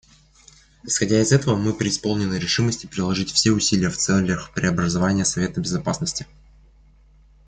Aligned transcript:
Исходя 0.83 1.21
из 1.21 1.31
этого 1.31 1.55
мы 1.55 1.73
преисполнены 1.75 2.33
решимости 2.39 2.87
приложить 2.87 3.31
все 3.31 3.51
усилия 3.51 3.91
в 3.91 3.97
целях 3.97 4.51
преобразования 4.51 5.25
Совета 5.25 5.61
Безопасности. 5.61 6.25